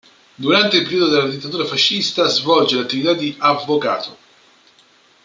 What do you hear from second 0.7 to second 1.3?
il periodo della